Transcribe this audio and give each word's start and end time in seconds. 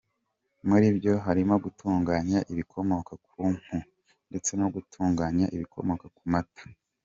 Muri 0.67 0.85
ibyo 0.91 1.13
harimo 1.25 1.55
gutunganya 1.63 2.37
ibikomoka 2.51 3.13
ku 3.25 3.35
mpu, 3.55 3.75
ndetse 4.29 4.51
no 4.59 4.67
gutunganya 4.75 5.45
ibikomoka 5.55 6.05
ku 6.15 6.23
Mata. 6.33 6.63